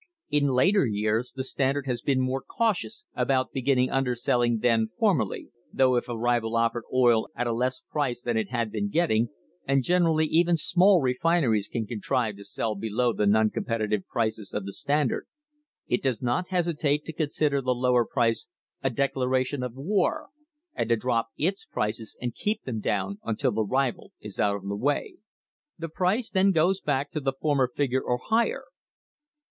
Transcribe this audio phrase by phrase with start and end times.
[0.31, 5.49] In later years the Standard has been more cautious about beginning underselling than for merly,
[5.71, 9.29] though if a rival offered oil at a less price than it had been getting
[9.67, 14.65] and generally even small refineries can contrive to sell below the non competitive prices of
[14.65, 15.27] the Standard
[15.87, 18.47] it does not hesitate to consider the lower price
[18.81, 20.29] a declaration of war
[20.73, 24.63] and to drop its prices and keep them down until the rival is out of
[24.67, 25.17] the way.
[25.77, 28.63] The price then goes back to the former figure or higher.